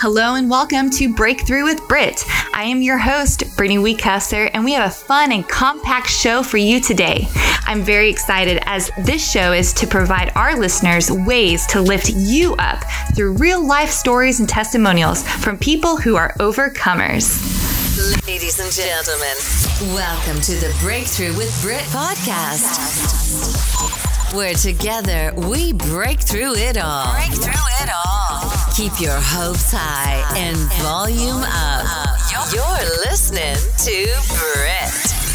[0.00, 2.24] Hello and welcome to Breakthrough with Brit.
[2.54, 6.56] I am your host, Brittany Weekesser, and we have a fun and compact show for
[6.56, 7.28] you today.
[7.66, 12.56] I'm very excited as this show is to provide our listeners ways to lift you
[12.56, 12.82] up
[13.14, 17.36] through real life stories and testimonials from people who are overcomers.
[18.26, 19.36] Ladies and gentlemen,
[19.94, 22.80] welcome to the Breakthrough with Brit podcast.
[24.34, 27.12] Where together we break through it all.
[27.12, 28.29] Break through it all.
[28.76, 32.18] Keep your hopes high and volume up.
[32.52, 32.64] You're
[33.04, 34.06] listening to
[34.38, 35.29] Brit.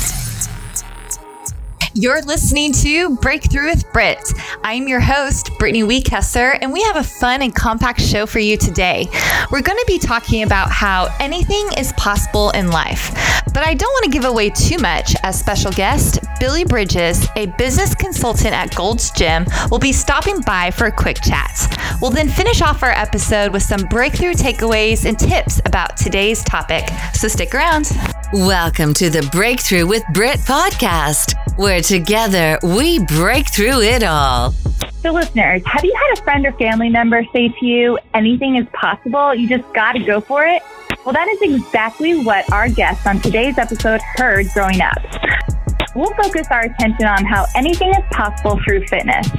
[1.98, 4.20] You're listening to Breakthrough with Brit.
[4.66, 8.58] I'm your host, Brittany Weekesser, and we have a fun and compact show for you
[8.58, 9.08] today.
[9.50, 13.12] We're going to be talking about how anything is possible in life.
[13.54, 17.46] But I don't want to give away too much as special guest, Billy Bridges, a
[17.58, 21.56] business consultant at Gold's Gym, will be stopping by for a quick chat.
[22.02, 26.84] We'll then finish off our episode with some breakthrough takeaways and tips about today's topic.
[27.14, 27.90] So stick around.
[28.34, 34.52] Welcome to the Breakthrough with Brit podcast, where together we break through it all.
[35.02, 38.66] So, listeners, have you had a friend or family member say to you, anything is
[38.74, 40.64] possible, you just got to go for it?
[41.06, 44.98] Well, that is exactly what our guest on today's episode heard growing up.
[45.96, 49.30] We'll focus our attention on how anything is possible through fitness.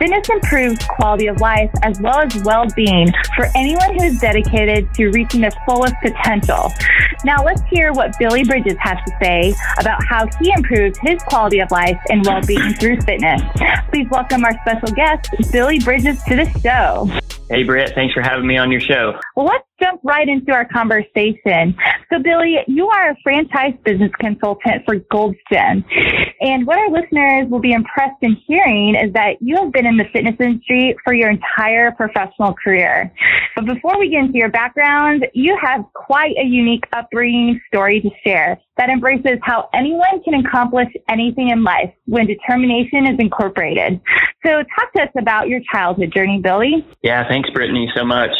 [0.00, 4.92] Fitness improves quality of life as well as well being for anyone who is dedicated
[4.94, 6.72] to reaching their fullest potential.
[7.24, 11.60] Now, let's hear what Billy Bridges has to say about how he improves his quality
[11.60, 13.40] of life and well being through fitness.
[13.90, 17.08] Please welcome our special guest, Billy Bridges, to the show.
[17.48, 19.20] Hey, Britt, thanks for having me on your show.
[19.36, 21.76] Well, let's jump right into our conversation.
[22.12, 25.38] So, Billy, you are a franchise business consultant for Gold's.
[25.50, 29.96] And what our listeners will be impressed in hearing is that you have been in
[29.96, 33.12] the fitness industry for your entire professional career.
[33.54, 38.10] But before we get into your background, you have quite a unique upbringing story to
[38.24, 44.00] share that embraces how anyone can accomplish anything in life when determination is incorporated.
[44.44, 46.86] So talk to us about your childhood journey, Billy.
[47.02, 48.30] Yeah, thanks, Brittany, so much.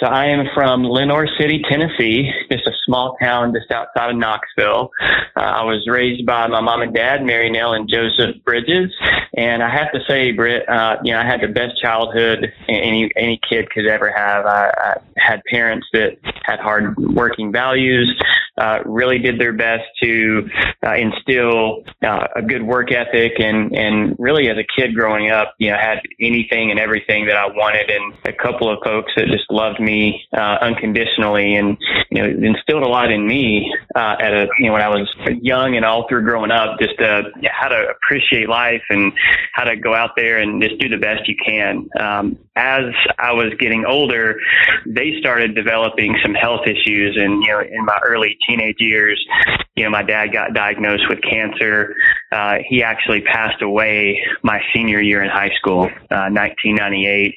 [0.00, 4.90] So I am from Lenoir City, Tennessee, just a small town just outside of Knoxville.
[5.36, 8.90] Uh, I was raised by my mom and dad, Mary Nell and Joseph Bridges,
[9.36, 13.10] and I have to say, Britt, uh, you know, I had the best childhood any
[13.16, 14.46] any kid could ever have.
[14.46, 18.20] I, I had parents that had hard working values,
[18.62, 20.48] uh, really did their best to
[20.86, 25.54] uh, instill uh, a good work ethic, and and really as a kid growing up,
[25.58, 29.26] you know, had anything and everything that I wanted, and a couple of folks that
[29.26, 31.76] just loved me uh, unconditionally, and
[32.10, 35.12] you know, instilled a lot in me uh, at a you know when I was
[35.40, 39.12] young and all through growing up, just how to appreciate life and
[39.54, 41.88] how to go out there and just do the best you can.
[41.98, 42.84] Um, as
[43.18, 44.38] I was getting older,
[44.86, 49.26] they started developing some health issues, and you know, in my early teenage years,
[49.74, 51.94] you know, my dad got diagnosed with cancer.
[52.30, 57.34] Uh, he actually passed away my senior year in high school, uh, 1998.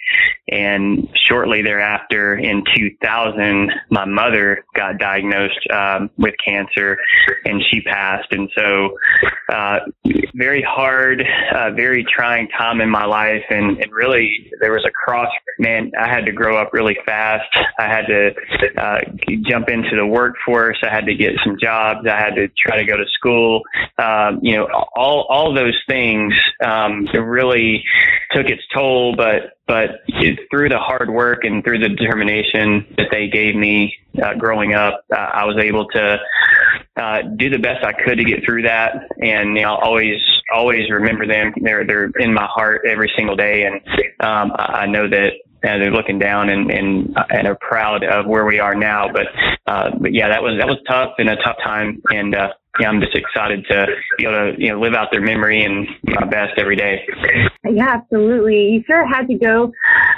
[0.51, 6.97] And shortly thereafter, in 2000, my mother got diagnosed um, with cancer,
[7.45, 8.31] and she passed.
[8.31, 8.95] And so,
[9.51, 9.79] uh,
[10.35, 11.23] very hard,
[11.55, 15.29] uh, very trying time in my life, and, and really there was a cross.
[15.57, 17.49] Man, I had to grow up really fast.
[17.79, 18.31] I had to
[18.77, 18.99] uh,
[19.49, 20.77] jump into the workforce.
[20.83, 22.07] I had to get some jobs.
[22.07, 23.61] I had to try to go to school.
[23.97, 27.83] Um, you know, all all those things um, really
[28.31, 29.15] took its toll.
[29.15, 30.01] But but
[30.51, 35.05] through the hard work and through the determination that they gave me uh, growing up,
[35.11, 36.17] uh, I was able to
[36.97, 39.09] uh, do the best I could to get through that.
[39.21, 40.19] And you know, always
[40.53, 41.53] always remember them.
[41.61, 43.81] They're they're in my heart every single day, and
[44.19, 45.31] um, I know that
[45.65, 49.09] and they're looking down and and and are proud of where we are now.
[49.11, 49.27] But
[49.67, 52.49] uh, but yeah, that was that was tough and a tough time, and uh,
[52.79, 53.87] yeah, I'm just excited to
[54.17, 57.07] be able to you know live out their memory and my best every day.
[57.63, 58.69] Yeah, absolutely.
[58.69, 59.71] You sure had to go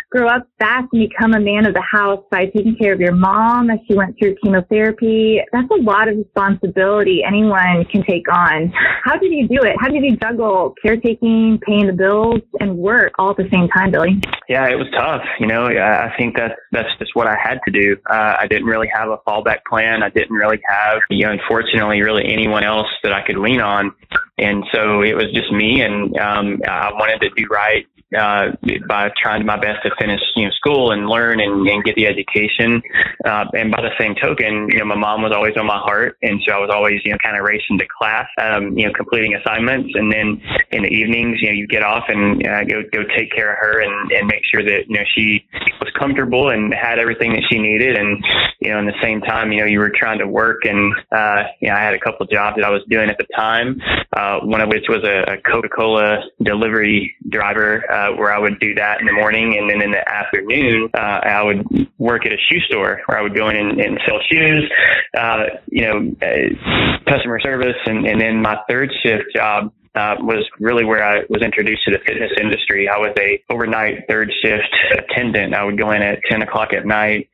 [0.09, 3.13] grow up fast and become a man of the house by taking care of your
[3.13, 5.41] mom as she went through chemotherapy.
[5.51, 8.71] That's a lot of responsibility anyone can take on.
[9.03, 9.75] How did you do it?
[9.79, 13.91] How did you juggle caretaking, paying the bills, and work all at the same time,
[13.91, 14.21] Billy?
[14.47, 15.23] Yeah, it was tough.
[15.39, 17.97] You know, I think that's that's just what I had to do.
[18.09, 20.03] Uh, I didn't really have a fallback plan.
[20.03, 23.93] I didn't really have, you know, unfortunately, really anyone else that I could lean on.
[24.37, 27.85] And so it was just me, and um, I wanted to do right
[28.15, 28.51] uh,
[28.87, 32.07] by trying my best to finish you know school and learn and, and get the
[32.07, 32.81] education.
[33.25, 36.17] Uh, and by the same token, you know, my mom was always on my heart,
[36.21, 38.93] and so I was always you know kind of racing to class, um, you know,
[38.93, 40.41] completing assignments, and then
[40.71, 43.59] in the evenings, you know, you get off and uh, go go take care of
[43.59, 45.45] her and, and make sure that you know she
[45.81, 48.23] was comfortable and had everything that she needed, and
[48.61, 51.43] you know, in the same time, you know, you were trying to work, and uh,
[51.59, 53.81] you know, I had a couple jobs that I was doing at the time,
[54.17, 58.73] uh, one of which was a, a Coca-Cola delivery driver uh, where I would do
[58.75, 62.37] that in the morning, and then in the afternoon, uh, I would work at a
[62.49, 64.71] shoe store where I would go in and, and sell shoes,
[65.15, 70.47] uh, you know, uh, customer service, and, and then my third shift job uh, was
[70.59, 72.87] really where I was introduced to the fitness industry.
[72.87, 75.55] I was a overnight third shift attendant.
[75.55, 77.29] I would go in at 10 o'clock at night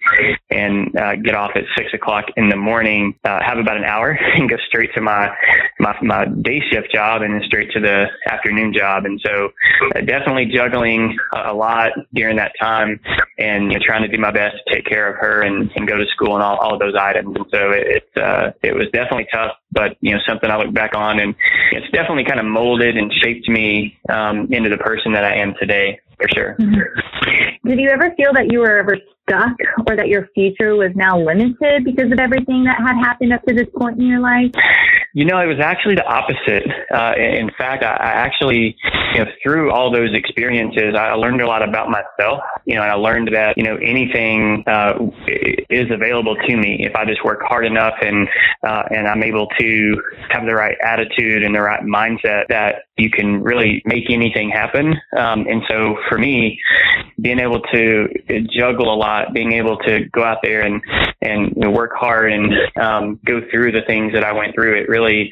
[0.50, 4.12] and uh, get off at six o'clock in the morning, uh, have about an hour
[4.36, 5.30] and go straight to my,
[5.80, 9.06] my, my day shift job and then straight to the afternoon job.
[9.06, 9.50] And so
[9.96, 13.00] uh, definitely juggling a, a lot during that time
[13.38, 15.88] and you know, trying to do my best to take care of her and, and
[15.88, 17.36] go to school and all, all those items.
[17.36, 20.74] And so it, it, uh, it was definitely tough, but you know, something I look
[20.74, 21.36] back on and
[21.72, 25.54] it's definitely kind of molded and shaped me um, into the person that I am
[25.60, 26.56] today for sure.
[26.60, 27.70] Mm-hmm.
[27.70, 28.98] Did you ever feel that you were ever
[29.28, 29.56] stuck
[29.88, 33.54] or that your future was now limited because of everything that had happened up to
[33.54, 34.52] this point in your life?
[35.16, 36.66] You know, it was actually the opposite.
[36.92, 38.76] Uh, in fact, I, actually,
[39.14, 42.40] you know, through all those experiences, I learned a lot about myself.
[42.66, 44.94] You know, I learned that you know anything uh,
[45.70, 48.28] is available to me if I just work hard enough and
[48.64, 53.12] uh, and I'm able to have the right attitude and the right mindset that you
[53.12, 54.96] can really make anything happen.
[55.18, 56.60] Um, and so for me,
[57.22, 58.08] being able to
[58.52, 60.82] juggle a lot, being able to go out there and
[61.22, 64.76] and you know, work hard and um, go through the things that I went through,
[64.82, 65.32] it really,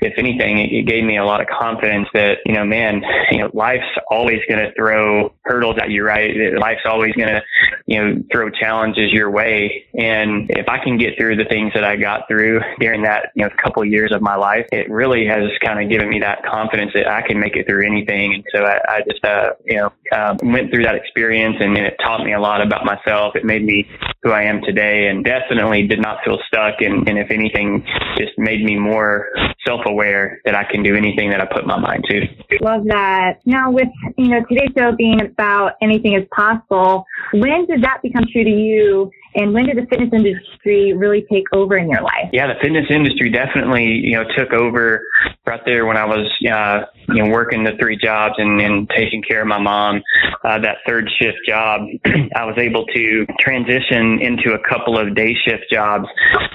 [0.00, 3.38] if anything, it, it gave me a lot of confidence that you know, man, you
[3.38, 6.30] know, life's always going to throw hurdles at you, right?
[6.58, 7.42] Life's always going to,
[7.86, 11.84] you know, throw challenges your way, and if I can get through the things that
[11.84, 15.44] I got through during that you know couple years of my life, it really has
[15.64, 18.34] kind of given me that confidence that I can make it through anything.
[18.34, 21.96] And so I, I just, uh, you know, uh, went through that experience and, it
[22.04, 23.34] taught me a lot about myself.
[23.34, 23.88] It made me
[24.22, 26.74] who I am today and definitely did not feel stuck.
[26.80, 27.84] And, and if anything,
[28.16, 29.30] just made me more
[29.66, 32.20] self-aware that I can do anything that I put my mind to.
[32.60, 33.40] Love that.
[33.46, 38.24] Now with, you know, today's show being about anything is possible, when did that become
[38.30, 39.10] true to you?
[39.34, 42.28] And when did the fitness industry really take over in your life?
[42.32, 45.04] Yeah, the fitness industry definitely, you know, took over
[45.46, 49.22] right there when I was, uh, you know, working the three jobs and, and taking
[49.22, 50.02] care of my mom.
[50.44, 51.82] Uh, that third shift job,
[52.36, 56.06] I was able to transition into a couple of day shift jobs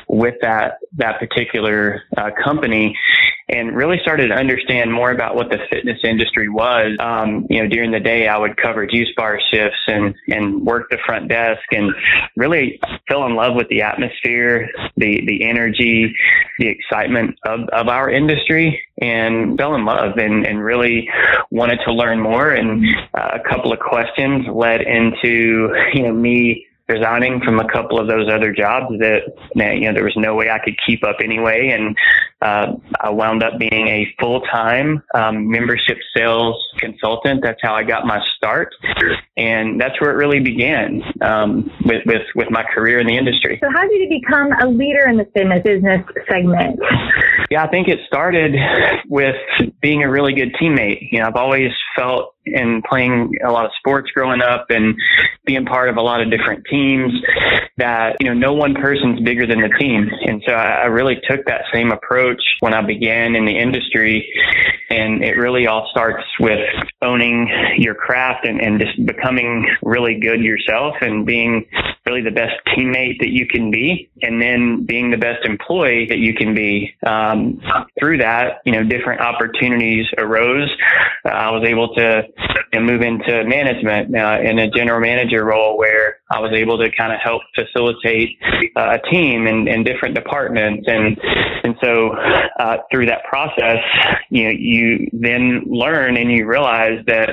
[0.07, 2.95] with that that particular uh, company
[3.49, 6.97] and really started to understand more about what the fitness industry was.
[6.99, 10.89] Um, you know, during the day, I would cover juice bar shifts and, and work
[10.89, 11.93] the front desk and
[13.07, 16.13] fell in love with the atmosphere, the, the energy,
[16.59, 21.09] the excitement of, of our industry and fell in love and, and really
[21.51, 22.51] wanted to learn more.
[22.51, 27.99] And uh, a couple of questions led into, you know, me resigning from a couple
[27.99, 29.21] of those other jobs that,
[29.55, 31.69] you know, there was no way I could keep up anyway.
[31.69, 31.95] And
[32.41, 37.41] uh, I wound up being a full time um, membership sales consultant.
[37.41, 38.69] That's how I got my start,
[39.35, 43.59] and that's where it really began um, with, with with my career in the industry.
[43.61, 46.79] So, how did you become a leader in the fitness business segment?
[47.49, 48.55] Yeah, I think it started
[49.07, 49.35] with
[49.81, 51.07] being a really good teammate.
[51.11, 54.95] You know, I've always felt in playing a lot of sports growing up and
[55.45, 57.11] being part of a lot of different teams
[57.77, 60.09] that you know no one person's bigger than the team.
[60.25, 64.27] And so I, I really took that same approach when I began in the industry.
[64.89, 66.59] And it really all starts with
[67.01, 71.65] owning your craft and, and just becoming really good yourself and being
[72.07, 76.19] really the best teammate that you can be and then being the best employee that
[76.19, 76.95] you can be.
[77.05, 77.61] Um,
[77.99, 80.69] through that you know different opportunities arose.
[81.25, 82.23] Uh, I was able to
[82.73, 86.77] you know, move into management uh, in a general manager role where I was able
[86.77, 88.37] to kind of help facilitate
[88.75, 90.87] uh, a team in, in different departments.
[90.87, 91.17] And
[91.63, 92.11] and so
[92.59, 93.77] uh, through that process
[94.29, 97.29] you know you then learn and you realize that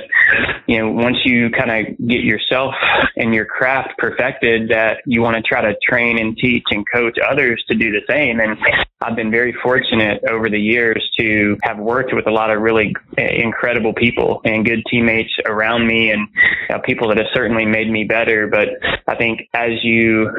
[0.66, 2.74] you know once you kind of get yourself
[3.16, 7.16] and your craft perfected that you want to try to train and teach and coach
[7.18, 8.58] others to do the same and
[9.04, 12.94] I've been very fortunate over the years to have worked with a lot of really
[13.18, 16.26] incredible people and good teammates around me and
[16.70, 18.46] uh, people that have certainly made me better.
[18.46, 18.68] But
[19.06, 20.30] I think as you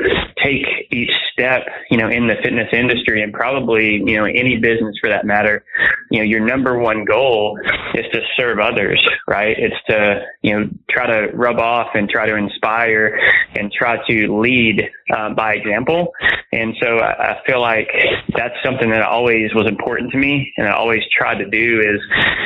[0.44, 4.96] take each step, you know, in the fitness industry and probably, you know, any business
[5.00, 5.63] for that matter,
[6.10, 7.60] you know, your number one goal
[7.94, 9.55] is to serve others, right?
[9.60, 13.20] It's to, you know, try to rub off and try to inspire
[13.53, 14.81] and try to lead
[15.15, 16.12] uh, by example.
[16.51, 17.88] And so I, feel like
[18.36, 22.00] that's something that always was important to me and I always tried to do is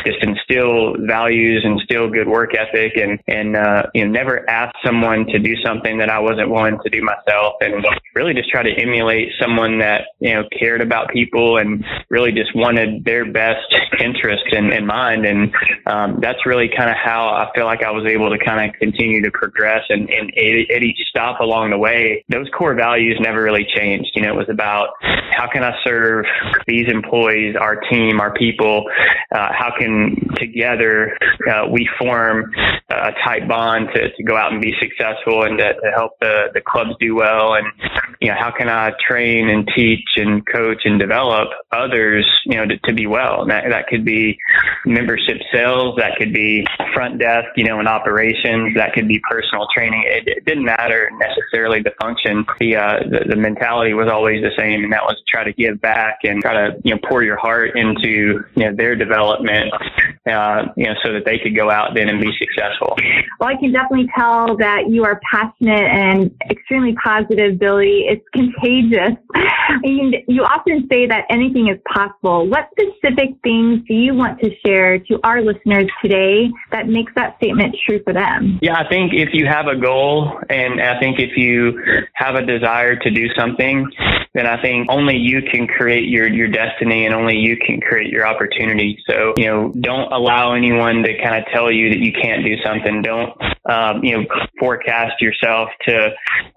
[0.05, 5.25] just instill values, instill good work ethic and, and, uh, you know, never ask someone
[5.27, 7.85] to do something that I wasn't willing to do myself and
[8.15, 12.55] really just try to emulate someone that, you know, cared about people and really just
[12.55, 15.25] wanted their best interest in, in mind.
[15.25, 15.53] And,
[15.85, 18.75] um, that's really kind of how I feel like I was able to kind of
[18.79, 20.29] continue to progress and, and
[20.75, 24.11] at each stop along the way, those core values never really changed.
[24.15, 24.89] You know, it was about
[25.35, 26.25] how can I serve
[26.67, 28.85] these employees, our team, our people?
[29.31, 31.17] Uh, how can together
[31.51, 32.51] uh, we form
[32.89, 36.47] a tight bond to, to go out and be successful and to, to help the,
[36.53, 37.55] the clubs do well?
[37.55, 37.67] And,
[38.21, 42.65] you know, how can I train and teach and coach and develop others, you know,
[42.65, 43.41] to, to be well?
[43.41, 44.37] And that, that could be
[44.85, 49.67] membership sales, that could be front desk, you know, in operations, that could be personal
[49.75, 50.03] training.
[50.05, 52.45] It, it didn't matter necessarily the function.
[52.59, 55.81] The, uh, the, the mentality was always the same, and that was try to give
[55.81, 59.71] back and try to, you know, pour your heart into, you know, their development,
[60.29, 62.95] uh, you know, so that they could go out then and be successful.
[63.39, 68.05] Well, I can definitely tell that you are passionate and extremely positive, Billy.
[68.07, 69.17] It's contagious.
[69.83, 72.47] And you often say that anything is possible.
[72.47, 77.37] What specific things do you want to share to our listeners today that makes that
[77.37, 78.59] statement true for them?
[78.63, 81.81] Yeah, I think if you have a goal and I think if you
[82.13, 83.89] have a desire to do something,
[84.33, 88.11] then I think only you can create your, your destiny and only you can create
[88.11, 88.97] your opportunity.
[89.09, 92.55] So, you know, don't allow anyone to kind of tell you that you can't do
[92.63, 93.01] something.
[93.01, 93.33] Don't,
[93.69, 94.25] um, you know,
[94.59, 96.09] forecast yourself to,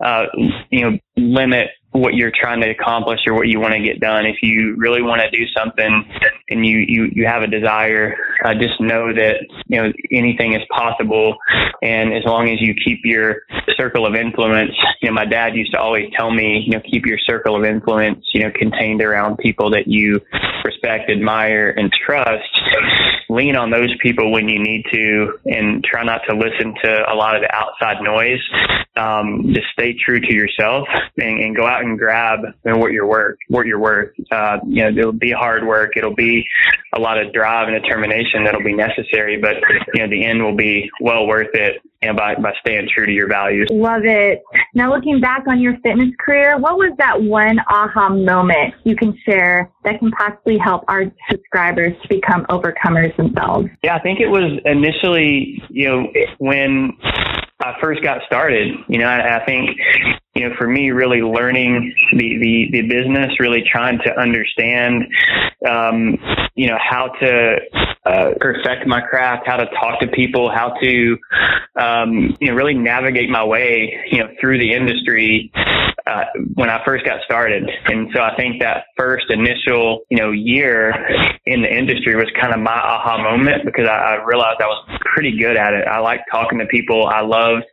[0.05, 0.27] uh,
[0.71, 4.25] you know, limit what you're trying to accomplish or what you want to get done.
[4.27, 6.05] If you really want to do something
[6.49, 9.37] and you, you, you have a desire, uh, just know that,
[9.69, 11.37] you know, anything is possible.
[11.83, 13.43] And as long as you keep your
[13.77, 14.73] circle of influence,
[15.03, 17.65] you know, my dad used to always tell me, you know, keep your circle of
[17.65, 20.21] influence, you know, contained around people that you
[20.65, 22.43] respect, admire, and trust.
[23.33, 27.15] Lean on those people when you need to and try not to listen to a
[27.15, 28.41] lot of the outside noise.
[28.97, 30.87] Um, just stay true to yourself
[31.17, 34.11] and, and go out and grab know, what you're worth, what you're worth.
[34.31, 35.93] Uh, you know, it'll be hard work.
[35.97, 36.47] It'll be
[36.95, 39.57] a lot of drive and determination that'll be necessary, but
[39.95, 43.13] you know, the end will be well worth it know, by, by staying true to
[43.13, 43.69] your values.
[43.71, 44.43] Love it.
[44.75, 49.17] Now, looking back on your fitness career, what was that one aha moment you can
[49.25, 53.69] share that can possibly help our subscribers to become overcomers themselves?
[53.83, 56.07] Yeah, I think it was initially, you know,
[56.39, 56.93] when
[57.61, 58.75] I first got started.
[58.89, 59.71] You know, I, I think
[60.35, 65.05] you know, for me, really learning the, the, the business, really trying to understand,
[65.69, 66.17] um,
[66.55, 67.57] you know, how to
[68.05, 71.19] uh, perfect my craft, how to talk to people, how to,
[71.77, 75.53] um, you know, really navigate my way, you know, through the industry
[76.07, 77.69] uh, when I first got started.
[77.87, 80.93] And so I think that first initial, you know, year
[81.47, 85.01] in the industry was kind of my aha moment because I, I realized I was
[85.15, 85.87] pretty good at it.
[85.87, 87.07] I liked talking to people.
[87.07, 87.65] I loved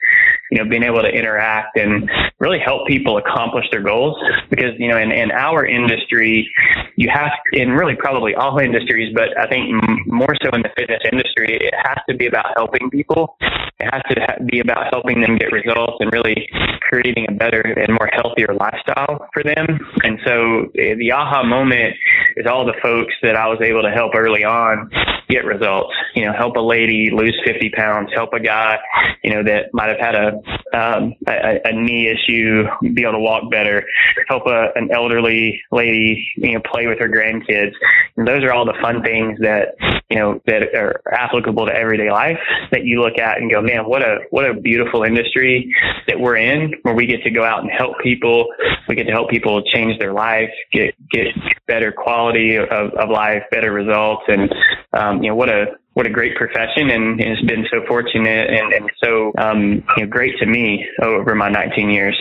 [0.51, 4.17] you know, being able to interact and really help people accomplish their goals.
[4.49, 6.49] Because, you know, in, in our industry,
[6.95, 9.69] you have, in really probably all industries, but I think
[10.07, 13.37] more so in the fitness industry, it has to be about helping people.
[13.79, 16.49] It has to be about helping them get results and really
[16.81, 19.79] creating a better and more healthier lifestyle for them.
[20.03, 21.95] And so eh, the aha moment
[22.35, 24.89] is all the folks that I was able to help early on
[25.29, 25.93] get results.
[26.15, 28.77] You know, help a lady lose 50 pounds, help a guy,
[29.23, 30.31] you know, that might have had a
[30.73, 33.83] um, a, a, knee issue, be able to walk better,
[34.27, 37.71] help a, an elderly lady, you know, play with her grandkids.
[38.17, 39.75] And those are all the fun things that,
[40.09, 42.37] you know, that are applicable to everyday life
[42.71, 45.73] that you look at and go, man, what a, what a beautiful industry
[46.07, 48.47] that we're in where we get to go out and help people.
[48.87, 51.27] We get to help people change their life, get, get
[51.67, 54.23] better quality of, of life, better results.
[54.27, 54.53] And,
[54.93, 58.73] um, you know, what a, what a great profession and, has been so fortunate and,
[58.73, 62.17] and so um, you know, great to me over my 19 years.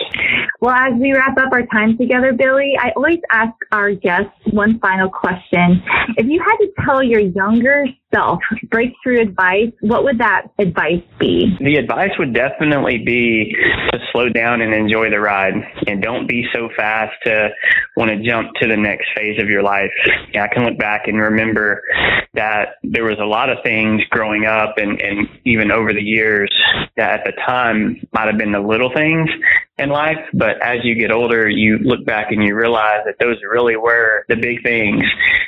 [0.59, 4.79] Well, as we wrap up our time together, Billy, I always ask our guests one
[4.79, 5.81] final question.
[6.17, 11.55] If you had to tell your younger self breakthrough advice, what would that advice be?
[11.59, 13.55] The advice would definitely be
[13.91, 15.53] to slow down and enjoy the ride
[15.87, 17.49] and don't be so fast to
[17.95, 19.91] want to jump to the next phase of your life.
[20.33, 21.81] Yeah, I can look back and remember,
[22.33, 26.51] that there was a lot of things growing up and, and even over the years
[26.95, 29.29] that at the time might have been the little things
[29.79, 30.17] in life.
[30.33, 34.25] But as you get older, you look back and you realize that those really were
[34.27, 35.03] the big things.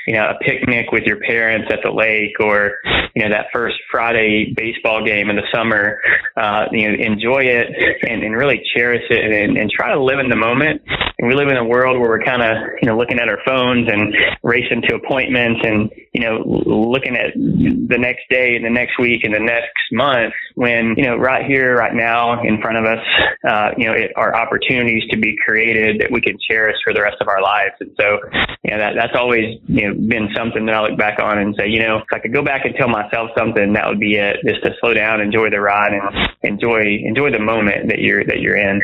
[0.08, 2.78] You know, a picnic with your parents at the lake or,
[3.16, 6.00] you know, that first Friday baseball game in the summer.
[6.36, 7.68] Uh, you know, enjoy it
[8.08, 10.82] and, and really cherish it and, and try to live in the moment.
[11.20, 13.38] And we live in a world where we're kind of, you know, looking at our
[13.46, 18.70] phones and racing to appointments and, you know, looking at the next day and the
[18.70, 22.78] next week and the next month when, you know, right here, right now in front
[22.78, 23.06] of us,
[23.48, 27.02] uh, you know, it, are opportunities to be created that we can cherish for the
[27.02, 27.74] rest of our lives.
[27.80, 28.20] And so,
[28.64, 31.56] you know, that, that's always, you know, been something that I look back on and
[31.58, 34.14] say, you know, if I could go back and tell myself something, that would be
[34.16, 34.38] it.
[34.46, 38.40] Just to slow down, enjoy the ride and enjoy, enjoy the moment that you're, that
[38.42, 38.80] you're in.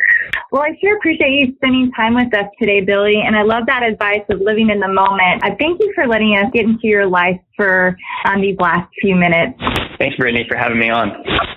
[0.51, 3.21] Well, I sure appreciate you spending time with us today, Billy.
[3.25, 5.43] And I love that advice of living in the moment.
[5.43, 9.15] I thank you for letting us get into your life for um, these last few
[9.15, 9.59] minutes.
[9.99, 11.11] Thanks, Brittany, for having me on.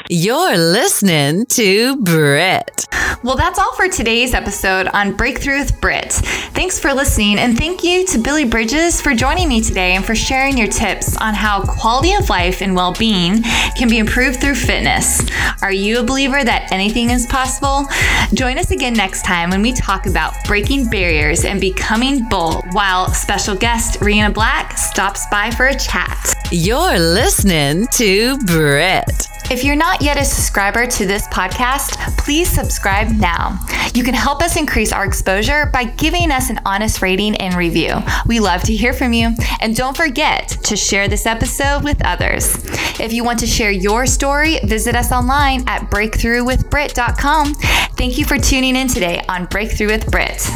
[0.09, 2.87] You're listening to Britt.
[3.23, 6.11] Well, that's all for today's episode on Breakthrough with Brit.
[6.55, 10.15] Thanks for listening, and thank you to Billy Bridges for joining me today and for
[10.15, 13.43] sharing your tips on how quality of life and well being
[13.77, 15.21] can be improved through fitness.
[15.61, 17.87] Are you a believer that anything is possible?
[18.33, 23.13] Join us again next time when we talk about breaking barriers and becoming bold while
[23.13, 26.35] special guest Rihanna Black stops by for a chat.
[26.51, 29.27] You're listening to Britt.
[29.51, 33.59] If you're not yet a subscriber to this podcast, please subscribe now.
[33.95, 37.97] You can help us increase our exposure by giving us an honest rating and review.
[38.27, 39.35] We love to hear from you.
[39.61, 42.55] And don't forget to share this episode with others.
[43.01, 47.55] If you want to share your story, visit us online at breakthroughwithbrit.com.
[47.97, 50.49] Thank you for tuning in today on Breakthrough with Brit.